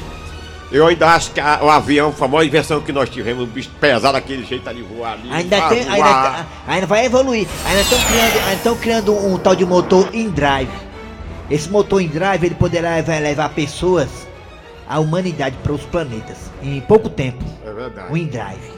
Eu 0.70 0.86
ainda 0.86 1.06
acho 1.10 1.32
que 1.32 1.40
a- 1.40 1.60
o 1.62 1.68
avião 1.68 2.12
foi 2.12 2.26
a 2.26 2.30
maior 2.30 2.44
invenção 2.44 2.80
que 2.80 2.92
nós 2.92 3.10
tivemos, 3.10 3.44
um 3.44 3.46
bicho 3.46 3.70
pesado 3.78 4.14
daquele 4.14 4.42
jeito 4.44 4.66
ali 4.68 4.80
voar 4.82 5.12
ali. 5.12 5.30
Ainda 5.30 5.68
tem, 5.68 5.80
ainda, 5.80 5.96
voar. 5.96 6.46
ainda 6.66 6.86
vai 6.86 7.04
evoluir. 7.04 7.46
Ainda 7.66 7.80
estão 7.82 7.98
criando, 7.98 8.36
ainda 8.38 8.52
estão 8.54 8.76
criando 8.76 9.14
um 9.14 9.38
tal 9.38 9.54
de 9.54 9.66
motor 9.66 10.08
in 10.14 10.30
drive. 10.30 10.70
Esse 11.50 11.68
motor 11.68 12.00
in 12.00 12.08
drive 12.08 12.44
ele 12.46 12.54
poderá 12.54 13.02
vai 13.02 13.20
levar 13.20 13.50
pessoas, 13.50 14.08
a 14.88 14.98
humanidade 14.98 15.56
para 15.62 15.72
os 15.72 15.82
planetas 15.82 16.38
em 16.62 16.80
pouco 16.80 17.10
tempo. 17.10 17.44
É 17.66 17.70
verdade. 17.72 18.10
O 18.10 18.16
InDrive. 18.16 18.72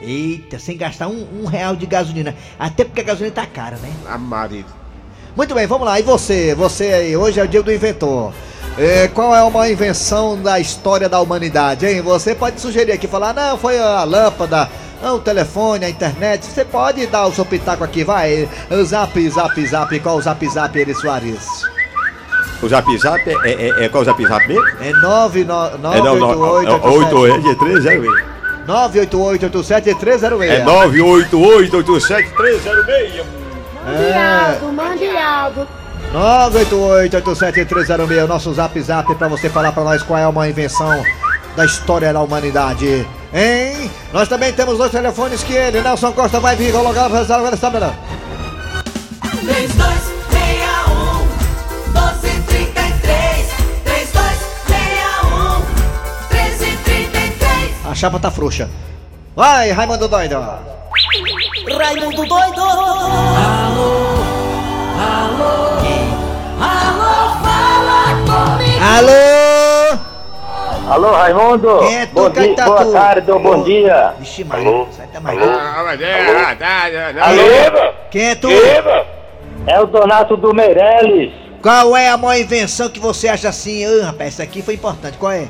Eita, 0.00 0.58
sem 0.58 0.76
gastar 0.76 1.08
um, 1.08 1.26
um 1.42 1.46
real 1.46 1.74
de 1.74 1.86
gasolina. 1.86 2.34
Até 2.58 2.84
porque 2.84 3.00
a 3.00 3.04
gasolina 3.04 3.34
tá 3.34 3.46
cara, 3.46 3.76
né? 3.76 3.90
A 4.06 4.16
marido. 4.16 4.68
Muito 5.36 5.54
bem, 5.54 5.66
vamos 5.66 5.86
lá. 5.86 5.98
E 5.98 6.02
você? 6.02 6.54
Você 6.54 6.84
aí, 6.84 7.16
hoje 7.16 7.40
é 7.40 7.44
o 7.44 7.48
dia 7.48 7.62
do 7.62 7.72
inventor. 7.72 8.32
É, 8.76 9.08
qual 9.08 9.34
é 9.34 9.42
uma 9.42 9.68
invenção 9.68 10.40
da 10.40 10.60
história 10.60 11.08
da 11.08 11.20
humanidade, 11.20 11.84
hein? 11.84 12.00
Você 12.00 12.34
pode 12.34 12.60
sugerir 12.60 12.92
aqui, 12.92 13.08
falar, 13.08 13.34
não, 13.34 13.58
foi 13.58 13.76
a 13.78 14.04
lâmpada, 14.04 14.70
não, 15.02 15.16
o 15.16 15.20
telefone, 15.20 15.84
a 15.84 15.90
internet. 15.90 16.46
Você 16.46 16.64
pode 16.64 17.04
dar 17.06 17.26
o 17.26 17.32
seu 17.32 17.44
pitaco 17.44 17.82
aqui, 17.82 18.04
vai. 18.04 18.48
Zap, 18.84 19.30
zap, 19.30 19.66
zap, 19.66 20.00
qual 20.00 20.16
o 20.16 20.22
zap, 20.22 20.48
zap, 20.48 20.78
Eri 20.78 20.94
Soares? 20.94 21.44
O 22.60 22.68
Zap 22.68 22.98
Zap 22.98 23.20
é, 23.28 23.32
é, 23.44 23.52
é, 23.52 23.84
é 23.84 23.88
qual 23.88 24.02
o 24.02 24.04
Zap 24.04 24.20
Zap 24.26 24.46
mesmo? 24.48 24.66
É 24.80 24.92
9, 24.92 25.44
9, 25.44 25.76
É 25.76 26.02
não, 26.02 26.16
não, 26.16 26.62
é 26.62 26.70
88, 26.70 27.50
é 27.50 27.54
306. 27.54 28.27
988-87-306. 28.68 30.42
É 30.42 30.62
988-87-306. 30.64 33.24
É. 33.86 34.58
mande 34.70 35.08
áudio. 35.16 35.66
988-87-306, 36.12 38.26
nosso 38.26 38.52
zap 38.54 38.78
zap 38.80 39.14
pra 39.14 39.28
você 39.28 39.48
falar 39.48 39.70
pra 39.72 39.84
nós 39.84 40.02
qual 40.02 40.18
é 40.18 40.26
uma 40.26 40.48
invenção 40.48 41.02
da 41.56 41.64
história 41.64 42.12
da 42.12 42.20
humanidade. 42.20 43.06
Hein? 43.32 43.90
Nós 44.12 44.28
também 44.28 44.52
temos 44.52 44.76
dois 44.78 44.92
telefones 44.92 45.42
que 45.42 45.54
ele, 45.54 45.80
Nelson 45.80 46.12
Costa, 46.12 46.38
vai 46.40 46.54
vir 46.56 46.72
colocar 46.72 47.06
agora 47.06 47.54
está 47.54 47.70
melhor. 47.70 47.94
3261 49.40 50.17
chapa 57.98 58.20
tá 58.20 58.30
frouxa. 58.30 58.70
Vai, 59.34 59.72
Raimundo 59.72 60.06
Doido. 60.06 60.36
Raimundo 61.78 62.26
doido! 62.26 62.62
Alô, 62.62 62.78
alô, 65.02 65.52
alô, 66.60 67.12
fala 67.42 68.14
comigo! 68.24 68.78
Alô? 68.96 69.98
Alô, 70.92 71.10
Raimundo? 71.10 71.78
Quem 71.80 71.96
é 71.96 72.06
tu, 72.06 72.14
bom 72.14 72.30
dia, 72.30 72.64
boa 72.64 72.92
tarde 72.92 73.30
ou 73.32 73.40
bom 73.40 73.62
dia. 73.64 74.14
Vixe, 74.20 74.44
Maria, 74.44 74.86
sai 74.92 75.08
da 75.08 75.20
mais. 75.20 75.38
Ah, 75.42 75.82
mas 75.84 76.00
é, 76.00 76.36
ah, 76.36 76.56
tá, 76.56 76.88
tá, 77.14 77.26
Alô? 77.26 77.94
Quem 78.12 78.28
é 78.30 78.34
tu? 78.36 78.48
É 79.66 79.80
o 79.80 79.86
Donato 79.86 80.36
do 80.36 80.54
Meirelles. 80.54 81.32
Qual 81.60 81.96
é 81.96 82.08
a 82.08 82.16
maior 82.16 82.40
invenção 82.40 82.88
que 82.88 83.00
você 83.00 83.26
acha 83.28 83.48
assim? 83.48 83.84
Ah, 83.84 84.06
rapaz, 84.06 84.34
essa 84.34 84.44
aqui 84.44 84.62
foi 84.62 84.74
importante. 84.74 85.18
Qual 85.18 85.32
é? 85.32 85.48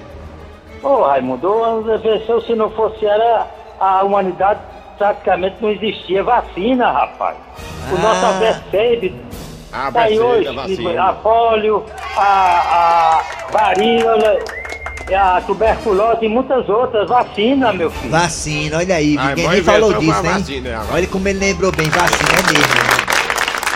Ô, 0.82 1.02
Raimundo, 1.02 1.50
uma 1.52 1.94
invenção, 1.94 2.40
se 2.40 2.54
não 2.54 2.70
fosse 2.70 3.04
era 3.04 3.47
a 3.80 4.02
humanidade 4.04 4.61
praticamente 4.97 5.56
não 5.61 5.70
existia 5.70 6.23
vacina, 6.25 6.90
rapaz. 6.90 7.37
O 7.92 7.97
Ah. 7.97 7.99
nosso 8.00 8.26
Abercebe 8.26 9.14
Ah, 9.73 9.90
tá 9.92 10.00
aí 10.02 10.18
vacina, 10.18 10.25
hoje, 10.25 10.54
vacina. 10.56 11.02
a 11.08 11.12
polio, 11.12 11.85
a, 12.16 12.23
a 12.23 13.23
varíola, 13.52 14.38
a 15.14 15.40
tuberculose 15.42 16.25
e 16.25 16.28
muitas 16.28 16.68
outras 16.68 17.08
vacinas, 17.08 17.75
meu 17.75 17.90
filho. 17.90 18.11
Vacina, 18.11 18.78
olha 18.78 18.97
aí, 18.97 19.16
Ah, 19.18 19.28
ninguém 19.28 19.49
nem 19.49 19.62
falou 19.62 19.92
disso, 19.94 20.26
hein? 20.26 20.32
vacina. 20.32 20.82
Olha 20.92 21.06
como 21.06 21.28
ele 21.28 21.38
lembrou 21.38 21.70
bem, 21.73 21.88
vacina 21.90 22.30
é 22.30 22.52
mesmo. 22.52 23.08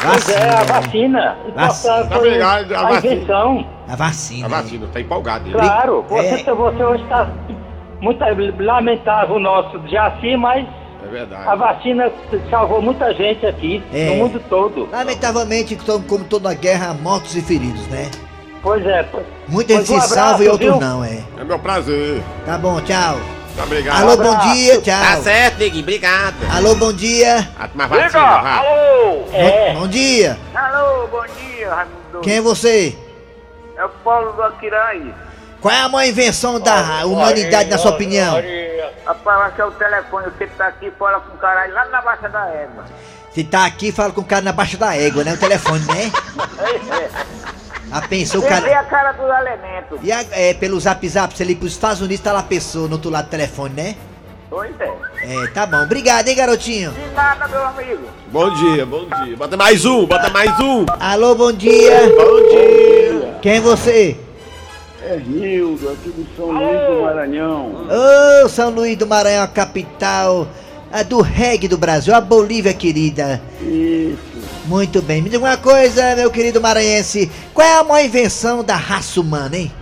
Pois 0.05 0.29
é, 0.31 0.49
a 0.49 0.65
Vacina. 0.65 0.73
vacina. 0.75 1.37
Vacina. 1.55 2.17
Obrigado, 2.17 2.73
a 2.75 2.81
a 2.81 2.83
vacina. 2.89 3.15
invenção. 3.15 3.67
A 3.93 3.97
vacina. 3.97 4.47
A 4.47 4.49
vacina, 4.49 4.87
tá 4.91 5.01
empolgado. 5.03 5.45
ele. 5.47 5.53
Claro, 5.53 6.03
você, 6.09 6.27
É. 6.51 6.55
você 6.55 6.83
hoje 6.83 7.03
está 7.03 7.29
muito 8.01 8.25
lamentável 8.59 9.37
o 9.37 9.39
nosso 9.39 9.79
Jaci, 9.87 10.35
mas 10.35 10.67
É 11.05 11.09
verdade. 11.11 11.47
a 11.47 11.55
vacina 11.55 12.11
salvou 12.51 12.81
muita 12.81 13.13
gente 13.13 13.45
aqui, 13.45 13.83
É. 13.93 14.07
no 14.07 14.15
mundo 14.17 14.41
todo. 14.49 14.89
Lamentavelmente, 14.91 15.77
como 15.77 16.03
como 16.05 16.25
toda 16.25 16.55
guerra, 16.55 16.95
mortos 16.95 17.37
e 17.37 17.43
feridos, 17.43 17.87
né? 17.89 18.11
Pois 18.63 18.83
é. 18.87 19.03
pois- 19.03 19.27
Muita 19.47 19.75
gente 19.75 19.93
um 19.93 20.01
se 20.01 20.09
salva 20.09 20.43
e 20.43 20.49
outros 20.49 20.79
não, 20.81 21.05
é. 21.05 21.19
É 21.39 21.45
meu 21.45 21.59
prazer. 21.59 22.23
Tá 22.47 22.57
bom, 22.57 22.81
tchau. 22.81 23.17
Muito 23.17 23.63
obrigado. 23.65 24.01
Alô, 24.09 24.17
bom 24.17 24.39
dia, 24.55 24.81
tchau. 24.81 25.01
Tá 25.03 25.17
certo, 25.19 25.59
Neguinho, 25.59 25.83
obrigado. 25.83 26.37
Alô, 26.51 26.75
bom 26.77 26.95
dia. 26.95 27.47
Ah, 27.61 27.69
toma 27.69 27.87
vacina, 27.89 28.09
vá. 28.23 28.57
Alô! 28.57 29.25
É. 29.35 29.75
Bom, 29.75 29.81
bom 29.81 29.89
dia. 29.89 30.39
Alô, 30.55 31.07
bom 31.09 31.25
dia, 31.39 31.75
Raimundo. 31.75 32.21
Quem 32.23 32.37
é 32.37 32.41
você? 32.41 32.97
É 33.83 33.85
o 33.85 33.89
Paulo 34.05 34.33
do 34.35 34.43
Aquirai. 34.45 35.13
Qual 35.61 35.75
é 35.75 35.81
a 35.81 35.89
maior 35.89 36.09
invenção 36.09 36.61
da 36.61 37.05
humanidade, 37.05 37.69
na 37.69 37.79
sua 37.79 37.91
opinião? 37.91 38.37
Rapaz, 39.05 39.53
esse 39.53 39.61
é 39.61 39.65
o 39.65 39.71
telefone, 39.73 40.27
você 40.39 40.47
tá 40.47 40.69
aqui, 40.69 40.93
fala 40.97 41.19
com 41.19 41.35
o 41.35 41.39
caralho 41.39 41.75
lá 41.75 41.85
na 41.87 42.01
baixa 42.01 42.29
da 42.29 42.47
égua. 42.49 42.85
Se 43.35 43.43
tá 43.43 43.65
aqui, 43.67 43.91
fala 43.91 44.13
com 44.13 44.21
o 44.21 44.25
cara 44.25 44.43
na 44.43 44.53
baixa 44.53 44.77
da 44.77 44.95
égua, 44.97 45.25
né? 45.25 45.33
O 45.33 45.37
telefone, 45.37 45.85
né? 45.87 46.13
Ah, 47.95 48.01
pensou 48.09 48.41
o 48.41 48.45
Você 48.45 48.49
vê 48.49 48.71
cara. 48.71 48.81
a 48.81 48.85
cara 48.85 49.13
dos 49.13 49.29
elementos. 49.29 49.99
E 50.03 50.11
a- 50.11 50.25
é, 50.31 50.55
pelo 50.55 50.81
zap 50.81 51.07
zap, 51.07 51.37
você 51.37 51.45
liga 51.45 51.61
pros 51.61 51.73
Estados 51.73 52.01
Unidos, 52.01 52.25
tá 52.25 52.33
lá 52.33 52.39
a 52.39 52.43
pessoa 52.45 52.87
no 52.89 52.95
outro 52.95 53.11
lado 53.11 53.27
do 53.27 53.31
telefone, 53.31 53.75
né? 53.75 53.97
Pois 54.49 54.73
é. 54.81 54.93
É, 55.25 55.47
tá 55.49 55.67
bom. 55.67 55.83
Obrigado, 55.83 56.27
hein, 56.27 56.35
garotinho? 56.35 56.91
De 56.93 57.07
nada, 57.15 57.47
meu 57.49 57.63
amigo. 57.67 58.09
Bom 58.29 58.49
dia, 58.55 58.87
bom 58.87 59.05
dia. 59.05 59.37
Bota 59.37 59.59
mais 59.59 59.85
um, 59.85 60.07
bota 60.07 60.31
mais 60.31 60.59
um. 60.59 60.87
Alô, 60.99 61.35
bom 61.35 61.53
dia. 61.53 62.09
Bom 62.17 62.49
dia. 62.49 63.02
Quem 63.43 63.57
é 63.57 63.61
você? 63.61 64.17
É 65.05 65.17
Rildo, 65.17 65.91
aqui 65.91 66.11
de 66.11 66.27
São 66.37 66.47
Luís 66.53 66.87
do 66.87 67.03
Maranhão. 67.03 67.87
Ô, 68.45 68.49
São 68.49 68.71
Luís 68.71 68.97
do 68.97 69.07
Maranhão, 69.07 69.43
a 69.43 69.49
capital 69.49 70.47
a 70.93 71.03
do 71.03 71.23
reggae 71.23 71.67
do 71.67 71.79
Brasil, 71.79 72.15
a 72.15 72.21
Bolívia 72.21 72.73
querida. 72.75 73.41
Isso. 73.63 74.19
Muito 74.67 75.01
bem. 75.03 75.23
Me 75.23 75.31
diga 75.31 75.45
uma 75.45 75.57
coisa, 75.57 76.15
meu 76.15 76.31
querido 76.31 76.61
maranhense. 76.61 77.31
Qual 77.55 77.67
é 77.67 77.79
a 77.79 77.83
maior 77.85 78.05
invenção 78.05 78.63
da 78.63 78.77
raça 78.77 79.19
humana, 79.21 79.57
hein? 79.57 79.73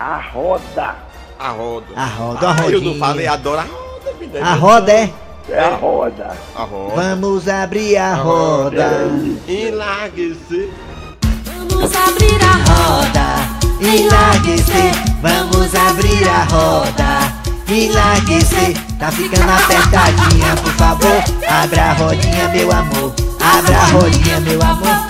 A 0.00 0.16
roda. 0.16 0.96
A 1.38 1.50
roda. 1.50 1.86
A 1.94 2.04
roda, 2.06 2.48
a 2.48 2.50
Ah, 2.52 2.56
eu 2.56 2.62
rodinha. 2.80 2.92
não 2.92 2.98
falei, 2.98 3.26
adoro 3.26 3.58
a 3.60 3.62
roda. 3.62 4.12
me 4.18 4.26
dá 4.26 4.40
A 4.44 4.54
roda 4.54 4.92
é? 4.92 5.10
É 5.50 5.60
a 5.60 5.74
roda. 5.76 6.36
A 6.56 6.62
roda. 6.64 6.94
Vamos 6.96 7.46
abrir 7.48 7.96
a 7.98 8.14
roda. 8.14 8.90
Enlarguecer. 9.46 10.70
Vamos 11.76 11.94
abrir 11.94 12.38
a 12.42 12.72
Roda, 12.72 13.26
enlarguecer. 13.80 14.92
Vamos 15.20 15.74
abrir 15.74 16.26
a 16.26 16.44
roda. 16.44 17.32
Enlarguecer. 17.68 18.74
Tá 18.98 19.10
ficando 19.12 19.50
apertadinha, 19.50 20.56
por 20.62 20.72
favor. 20.72 21.22
Abra 21.46 21.82
a 21.82 21.92
rodinha, 21.92 22.48
meu 22.48 22.72
amor. 22.72 23.14
Abra 23.40 23.76
a 23.76 23.84
rodinha, 23.86 24.40
meu 24.40 24.62
amor. 24.62 25.06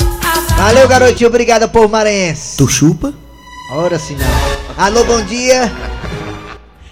Valeu, 0.57 0.89
garotinho. 0.89 1.29
Obrigado, 1.29 1.69
povo 1.69 1.89
maranhense. 1.89 2.57
Tu 2.57 2.67
chupa? 2.69 3.13
Ora 3.73 3.99
se 3.99 4.15
não. 4.15 4.85
Alô, 4.85 5.05
bom 5.05 5.23
dia. 5.23 5.71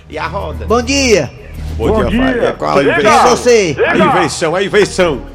E 0.09 0.17
a 0.17 0.27
roda? 0.29 0.67
Bom 0.67 0.83
dia. 0.83 1.33
Bom, 1.77 2.05
dia, 2.05 2.21
pai. 2.21 2.47
É 2.47 2.53
qual 2.53 2.79
a 2.79 2.81
Quem 2.81 2.91
é 2.91 2.99
invenção? 3.01 3.29
você? 3.31 3.77
A 3.89 3.97
invenção, 3.97 4.55
a 4.55 4.63
invenção. 4.63 5.34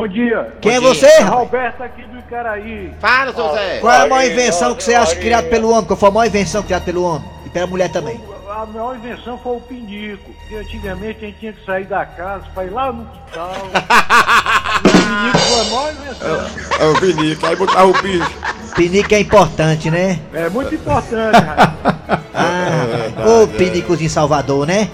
Bom 0.00 0.08
dia. 0.08 0.54
Quem 0.62 0.76
é 0.76 0.80
Bom 0.80 0.88
você, 0.88 1.06
dia. 1.06 1.24
rapaz? 1.24 1.40
Roberto 1.40 1.82
aqui 1.82 2.02
do 2.04 2.18
Icaraí. 2.20 2.90
Fala, 2.98 3.34
seu 3.34 3.52
Zé. 3.52 3.80
Qual 3.80 3.92
é 3.92 4.00
a 4.00 4.06
maior 4.06 4.30
invenção 4.32 4.74
que 4.74 4.82
você 4.82 4.94
acha 4.94 5.14
criada 5.14 5.46
pelo 5.48 5.70
homem? 5.70 5.84
Qual 5.84 5.94
foi 5.98 6.08
a 6.08 6.12
maior 6.12 6.26
invenção 6.26 6.62
criada 6.62 6.86
pelo 6.86 7.02
homem? 7.02 7.28
E 7.44 7.50
pela 7.50 7.66
mulher 7.66 7.92
também. 7.92 8.18
A 8.48 8.64
maior 8.64 8.96
invenção 8.96 9.36
foi 9.36 9.56
o 9.58 9.60
pinico. 9.60 10.30
Porque 10.40 10.54
antigamente 10.54 11.18
a 11.22 11.28
gente 11.28 11.38
tinha 11.38 11.52
que 11.52 11.62
sair 11.66 11.84
da 11.84 12.06
casa 12.06 12.46
para 12.54 12.64
ir 12.64 12.70
lá 12.70 12.90
no 12.90 13.04
quintal. 13.04 13.52
o 14.80 14.88
pinico 14.88 15.38
foi 15.38 15.60
a 15.60 15.64
maior 15.64 15.92
invenção. 15.92 16.46
É 16.80 16.86
o 16.86 17.00
pinico, 17.00 17.46
aí 17.46 17.56
botar 17.56 17.84
o 17.84 17.92
bicho. 18.00 18.30
Pinico 18.74 19.14
é 19.14 19.20
importante, 19.20 19.90
né? 19.90 20.18
É 20.32 20.48
muito 20.48 20.74
importante, 20.74 21.38
rapaz. 21.38 22.20
Ah, 22.32 23.42
ô 23.42 23.48
pinicozinho 23.48 24.08
Salvador, 24.08 24.66
né? 24.66 24.88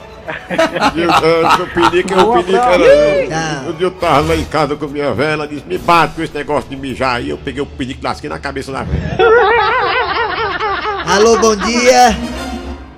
E 0.95 1.07
o, 1.07 1.11
ah, 1.11 1.59
o 1.63 1.67
pinico 1.69 2.15
é 2.15 2.23
o 2.23 2.33
pinico 2.33 2.65
era. 2.65 3.69
Um 3.69 3.73
dia 3.73 3.87
eu 3.87 3.91
tava 3.91 4.29
lá 4.29 4.37
em 4.37 4.45
casa 4.45 4.77
com 4.77 4.87
minha 4.87 5.13
velha, 5.13 5.33
ela 5.33 5.49
disse: 5.49 5.65
me 5.67 5.79
bate 5.79 6.15
com 6.15 6.23
esse 6.23 6.35
negócio 6.35 6.69
de 6.69 6.77
mijar 6.77 7.17
aí. 7.17 7.31
Eu 7.31 7.39
peguei 7.39 7.63
o 7.63 7.67
pinico, 7.67 8.01
lasquei 8.03 8.29
na 8.29 8.39
cabeça 8.39 8.73
da 8.73 8.83
velha. 8.83 9.17
Alô, 11.07 11.39
bom 11.39 11.57
dia. 11.57 12.17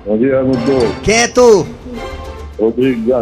Bom 0.06 0.16
dia, 0.16 0.36
Raimundo. 0.36 0.94
Quem 1.02 1.16
é 1.16 1.28
tu? 1.28 1.66
Rodrigo. 2.58 3.12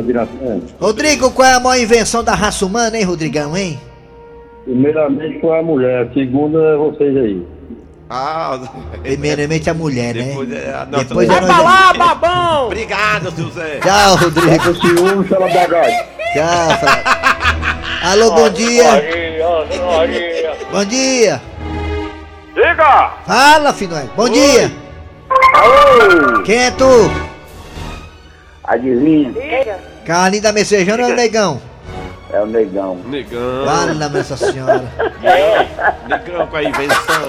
Rodrigo, 0.81 1.31
qual 1.33 1.49
é 1.49 1.55
a 1.55 1.61
maior 1.61 1.83
invenção 1.83 2.25
da 2.25 2.35
raça 2.35 2.65
humana, 2.65 2.97
hein, 2.97 3.05
Rodrigão, 3.05 3.57
hein? 3.57 3.79
Primeiramente 4.65 5.41
foi 5.41 5.59
a 5.59 5.63
mulher, 5.63 6.11
segunda 6.15 6.59
é 6.59 6.77
vocês 6.77 7.17
aí. 7.17 7.56
Ah, 8.09 8.59
Primeiramente 9.03 9.69
a 9.69 9.75
mulher, 9.75 10.15
né? 10.15 10.25
depois 10.25 10.53
é 10.53 10.73
a 10.75 10.87
nossa. 10.87 11.05
Depois 11.05 11.29
é 11.29 11.33
Vai 11.33 11.45
pra 11.45 11.61
lá, 11.61 11.93
babão! 11.93 12.67
Obrigado, 12.67 13.31
seu 13.33 13.51
Zé. 13.51 13.81
Tchau, 13.81 14.17
Rodrigo. 14.17 14.65
Com 14.65 14.75
ciúme, 14.75 15.27
ela 15.31 15.49
bagagem. 15.49 16.07
Tchau, 16.33 16.79
Fra- 16.79 18.11
Alô, 18.13 18.31
bom 18.33 18.49
dia. 18.51 19.03
Bom 20.71 20.85
dia. 20.85 21.43
Diga! 22.55 23.11
Fala, 23.27 23.73
Finói. 23.73 24.09
Bom 24.17 24.29
dia. 24.29 24.71
Alô! 25.55 26.43
Quem 26.45 26.59
é 26.67 26.71
tu? 26.71 27.11
Adivinha? 28.65 29.79
Carlinho 30.05 30.43
da 30.43 30.53
Messejana 30.53 31.03
ou 31.05 31.11
é 31.11 31.13
o 31.13 31.17
Negão? 31.17 31.61
É 32.33 32.41
o 32.41 32.47
negão. 32.47 32.97
Negão, 33.07 33.65
Fala, 33.65 33.95
Nossa 33.95 34.37
Senhora. 34.37 34.85
negão 36.09 36.47
com 36.49 36.57
a 36.57 36.63
invenção. 36.65 37.27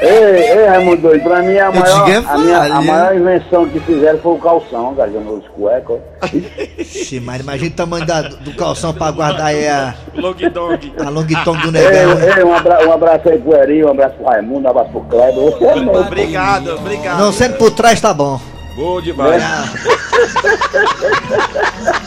Ei, 0.00 0.08
ei, 0.52 0.66
Raimundo 0.66 1.02
doido, 1.02 1.22
pra 1.24 1.42
mim 1.42 1.58
a 1.58 1.72
maior, 1.72 2.08
é 2.08 2.16
a, 2.16 2.38
minha, 2.38 2.58
a 2.58 2.68
falha. 2.68 2.80
maior 2.82 3.16
invenção 3.16 3.68
que 3.68 3.80
fizeram 3.80 4.18
foi 4.20 4.32
o 4.34 4.38
calção, 4.38 4.94
gajando 4.94 5.34
os 5.34 5.48
cuecos. 5.48 5.98
Mas 7.22 7.40
imagina 7.40 7.68
o 7.70 7.74
tamanho 7.74 8.06
da- 8.06 8.22
do 8.22 8.54
calção 8.54 8.94
pra 8.94 9.10
guardar 9.10 9.46
aí 9.46 9.66
a, 9.68 9.94
Long 10.14 10.34
dong. 10.52 10.92
a 11.04 11.08
long 11.10 11.26
tongue 11.44 11.70
do 11.72 11.76
Ei, 11.76 11.82
negão. 11.90 12.20
ei, 12.36 12.44
um, 12.44 12.54
abra, 12.54 12.86
um 12.88 12.92
abraço 12.92 13.28
aí 13.28 13.38
pro 13.38 13.56
Eri, 13.56 13.84
um 13.84 13.90
abraço 13.90 14.14
pro 14.16 14.26
Raimundo, 14.26 14.66
um 14.68 14.70
abraço 14.70 14.90
pro 14.90 15.00
Kleber. 15.00 15.34
Você 15.34 15.64
é. 15.64 15.98
Obrigado, 16.00 16.74
obrigado. 16.76 17.18
Não 17.18 17.32
sendo 17.32 17.56
por 17.56 17.72
trás 17.72 18.00
tá 18.00 18.14
bom. 18.14 18.40
Bom 18.76 19.00
demais. 19.00 19.42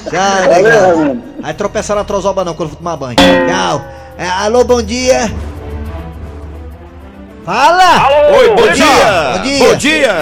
Tchau, 0.10 0.48
Valeu, 0.48 0.64
legal. 0.64 0.82
Raimundo. 0.96 1.24
Aí 1.44 1.54
tropeçar 1.54 1.98
na 1.98 2.04
trozoba 2.06 2.46
não 2.46 2.54
quando 2.54 2.70
for 2.70 2.76
tomar 2.78 2.96
banho. 2.96 3.16
Tchau. 3.18 3.82
É, 4.18 4.28
alô, 4.28 4.64
bom 4.64 4.82
dia. 4.82 5.30
Fala! 7.46 8.08
Oi, 8.38 8.50
bom 8.50 8.72
dia. 8.72 9.34
Bom 9.34 9.42
dia. 9.42 9.68
Bom 9.68 9.76
dia. 9.76 10.14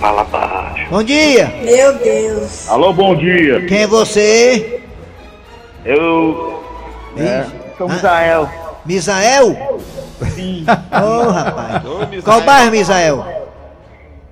Fala 0.00 0.24
baixo. 0.24 0.90
Bom 0.90 1.02
dia. 1.02 1.54
Meu 1.62 1.94
Deus. 1.94 2.68
Alô, 2.68 2.92
bom 2.92 3.16
dia. 3.16 3.64
Quem 3.66 3.82
é 3.82 3.86
você? 3.86 4.82
Eu. 5.82 6.62
É, 7.16 7.46
sou 7.78 7.88
Misael. 7.88 8.50
Misael? 8.84 9.80
Sim. 10.34 10.66
Ô, 10.92 11.30
rapaz. 11.30 11.82
Qual 12.22 12.42
bairro, 12.42 12.70
Misael? 12.70 13.24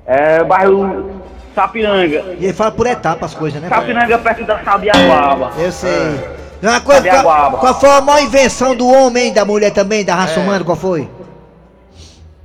É 0.07 0.45
bairro 0.45 1.23
Sapiranga. 1.55 2.37
E 2.38 2.45
ele 2.45 2.52
fala 2.52 2.71
por 2.71 2.87
etapas 2.87 3.33
as 3.33 3.38
coisas, 3.38 3.62
né? 3.62 3.69
Sapiranga 3.71 4.19
perto 4.19 4.45
da 4.45 4.62
Sabiaguaba. 4.62 5.52
Eu 5.59 5.73
sei. 5.73 6.37
Uma 6.62 6.81
coisa, 6.81 7.00
qual, 7.00 7.14
Sabiaguaba. 7.14 7.59
qual 7.59 7.81
foi 7.81 7.88
a 7.88 8.00
maior 8.02 8.23
invenção 8.23 8.76
do 8.76 8.87
homem, 8.87 9.33
da 9.33 9.45
mulher 9.45 9.71
também, 9.71 10.05
da 10.05 10.14
raça 10.14 10.38
humana, 10.38 10.62
qual 10.62 10.76
foi? 10.76 11.09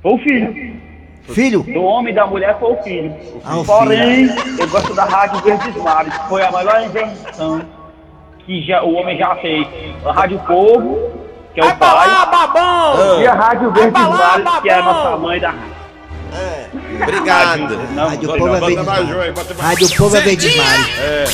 Foi 0.02 0.12
o 0.12 0.18
filho. 0.18 0.82
Filho? 1.28 1.62
Do 1.62 1.82
homem 1.82 2.12
e 2.12 2.16
da 2.16 2.26
mulher 2.26 2.58
foi 2.58 2.72
o 2.72 2.82
filho. 2.82 3.14
Ah, 3.44 3.58
o 3.58 3.64
Porém, 3.64 4.28
eu 4.58 4.68
gosto 4.68 4.92
da 4.94 5.04
Rádio 5.04 5.40
Verdes 5.40 5.76
Mares, 5.76 6.16
que 6.16 6.28
foi 6.28 6.42
a 6.42 6.50
melhor 6.50 6.82
invenção 6.84 7.64
que 8.44 8.60
já, 8.66 8.82
o 8.82 8.92
homem 8.94 9.16
já 9.16 9.36
fez. 9.36 9.66
A 10.04 10.12
Rádio 10.12 10.40
Povo, 10.40 11.10
que 11.54 11.60
é 11.60 11.64
o 11.64 11.76
pai. 11.76 12.08
E 13.20 13.26
a 13.26 13.34
Rádio 13.34 13.70
Verdes 13.70 14.02
Mares, 14.02 14.60
que 14.62 14.68
é 14.68 14.74
a 14.74 14.82
nossa 14.82 15.16
mãe 15.16 15.40
da 15.40 15.50
rádio. 15.50 15.82
Obrigado. 17.02 17.78
Não, 17.94 18.08
Rádio 18.08 18.28
Povo 18.28 18.48
é 18.48 18.60
Bota 18.60 18.66
verde 18.66 18.82
mais 18.82 19.06
demais. 19.06 19.24
aí, 19.24 19.32
bota 19.32 19.54
mais. 19.54 19.68
Rádio 19.68 19.96
Povo 19.96 20.16
é 20.16 20.20
verde 20.20 20.50
demais. 20.50 20.98
É, 20.98 21.24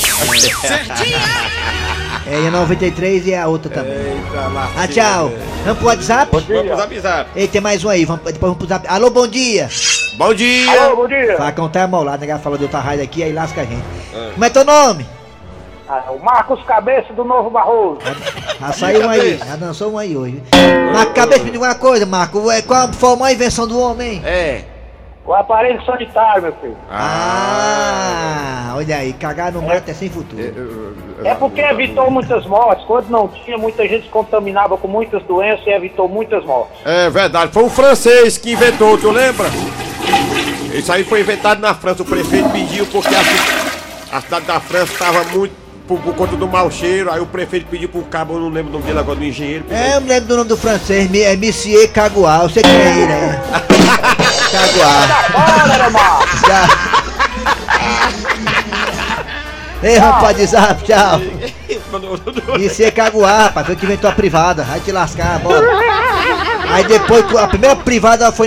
e 2.31 2.47
a 2.47 2.51
93 2.51 3.27
e 3.27 3.35
a 3.35 3.47
outra 3.49 3.71
também. 3.71 3.93
Eita, 3.93 4.49
lá. 4.49 4.71
Ah, 4.77 4.87
tchau. 4.89 5.31
Vamos 5.65 5.79
pro 5.79 5.87
WhatsApp? 5.89 6.31
Vamos 6.33 6.87
pro 6.87 7.01
zap. 7.01 7.31
Ei, 7.35 7.49
tem 7.49 7.61
mais 7.61 7.85
um 7.85 7.89
aí, 7.89 8.05
vamos, 8.05 8.23
depois 8.25 8.41
vamos 8.41 8.59
pro 8.59 8.67
zap. 8.67 8.87
Alô, 8.89 9.11
bom 9.11 9.27
dia. 9.27 9.69
Bom 10.17 10.35
dia. 10.35 10.71
Alô, 10.83 10.97
bom 10.97 11.09
dia. 11.09 11.37
Facão 11.37 11.69
tá 11.69 11.85
amolado, 11.85 12.25
né? 12.27 12.39
Fala 12.39 12.59
de 12.59 12.65
outra 12.65 12.81
rádio 12.81 13.05
aqui, 13.05 13.23
aí 13.23 13.33
lasca 13.33 13.63
a 13.63 13.65
gente. 13.65 13.83
Como 14.35 14.45
é 14.45 14.51
teu 14.51 14.65
nome? 14.65 15.07
Ah, 15.89 16.05
o 16.11 16.19
Marcos 16.23 16.63
Cabeça 16.65 17.15
do 17.15 17.25
Novo 17.25 17.49
Barroso. 17.49 17.99
Já 18.61 18.73
saiu 18.73 19.07
um 19.07 19.09
aí, 19.09 19.39
já 19.39 19.57
dançou 19.57 19.93
um 19.93 19.99
aí 19.99 20.15
hoje. 20.15 20.43
Marco, 20.93 21.15
cabeça, 21.15 21.45
me 21.45 21.51
diga 21.51 21.65
uma 21.65 21.75
coisa, 21.75 22.05
Marco. 22.05 22.51
é, 22.51 22.61
Qual 22.61 22.93
foi 22.93 23.13
a 23.13 23.17
maior 23.17 23.35
invenção 23.35 23.67
do 23.67 23.81
homem? 23.81 24.21
É. 24.23 24.65
O 25.29 25.35
aparelho 25.35 25.85
sanitário, 25.85 26.41
meu 26.41 26.53
filho. 26.55 26.77
Ah, 26.91 28.73
olha 28.75 28.97
aí, 28.97 29.13
cagar 29.13 29.53
no 29.53 29.61
mato 29.61 29.91
é 29.91 29.93
sem 29.93 30.09
futuro. 30.09 30.43
É 31.23 31.35
porque 31.35 31.61
evitou 31.61 32.11
muitas 32.11 32.47
mortes. 32.47 32.83
Quando 32.87 33.11
não 33.11 33.29
tinha, 33.29 33.59
muita 33.59 33.87
gente 33.87 34.05
se 34.05 34.09
contaminava 34.09 34.79
com 34.79 34.89
muitas 34.89 35.23
doenças 35.25 35.67
e 35.67 35.71
evitou 35.71 36.09
muitas 36.09 36.43
mortes. 36.47 36.79
É 36.83 37.11
verdade, 37.11 37.53
foi 37.53 37.63
um 37.63 37.69
francês 37.69 38.39
que 38.39 38.53
inventou, 38.53 38.97
tu 38.97 39.11
lembra? 39.11 39.51
Isso 40.73 40.91
aí 40.91 41.05
foi 41.05 41.21
inventado 41.21 41.61
na 41.61 41.75
França, 41.75 42.03
o 42.03 42.07
prefeito 42.07 42.49
pediu 42.49 42.87
porque 42.87 43.15
a, 43.15 44.17
a 44.17 44.23
cidade 44.23 44.47
da 44.47 44.59
França 44.61 44.95
estava 44.95 45.25
muito 45.25 45.53
por, 45.87 46.01
por 46.01 46.15
conta 46.15 46.37
do 46.37 46.49
mau 46.49 46.71
cheiro, 46.71 47.13
aí 47.13 47.21
o 47.21 47.27
prefeito 47.27 47.67
pediu 47.67 47.91
pro 47.91 48.01
cabo, 48.05 48.33
eu 48.33 48.41
não 48.41 48.49
lembro 48.49 48.71
o 48.71 48.73
nome 48.73 48.87
dele 48.87 48.99
agora, 48.99 49.19
do 49.19 49.25
engenheiro. 49.27 49.67
É, 49.71 49.97
eu 49.97 50.01
me 50.01 50.09
lembro 50.09 50.29
do 50.29 50.37
nome 50.39 50.49
do 50.49 50.57
francês, 50.57 51.11
é 51.15 51.37
Monsieur 51.37 51.93
Caguá, 51.93 52.45
eu 52.45 52.49
sei 52.49 52.63
quem 52.63 52.73
é 52.73 52.89
ele, 52.89 53.07
né? 53.07 53.43
Caguá. 54.51 55.91
Marcos! 55.91 56.41
Ei, 59.83 59.97
rapaz 59.97 60.37
de 60.37 60.47
zap, 60.47 60.83
tchau. 60.85 61.21
Monsieur 62.59 62.93
Caguá, 62.93 63.45
rapaz, 63.45 63.67
foi 63.67 63.77
que 63.77 63.85
inventou 63.87 64.11
a 64.11 64.13
privada, 64.13 64.65
vai 64.65 64.81
te 64.81 64.91
lascar, 64.91 65.39
bora. 65.39 65.67
Aí 66.73 66.85
depois, 66.85 67.25
tu- 67.27 67.39
a 67.39 67.47
primeira 67.47 67.77
privada 67.77 68.31
foi 68.33 68.47